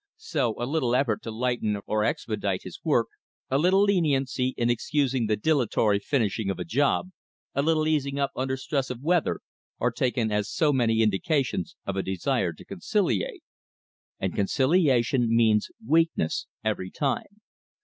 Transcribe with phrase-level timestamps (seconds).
[0.17, 3.09] So a little effort to lighten or expedite his work,
[3.51, 7.11] a little leniency in excusing the dilatory finishing of a job,
[7.53, 9.41] a little easing up under stress of weather,
[9.79, 13.43] are taken as so many indications of a desire to conciliate.
[14.19, 17.41] And conciliation means weakness every time.